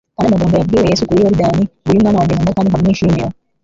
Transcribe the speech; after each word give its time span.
Kandi 0.17 0.33
amagambo 0.33 0.57
yabwiwe 0.59 0.89
Yesu 0.91 1.07
kuri 1.09 1.23
Yoridani, 1.23 1.63
''Nguyu 1.67 1.97
umwana 1.97 2.17
wanjye 2.19 2.33
nkunda 2.33 2.55
kandi 2.55 2.69
nkamwishimira, 2.71 3.27